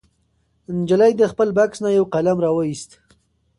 [0.77, 2.91] نجلۍ د خپل بکس نه یو قلم راوویست.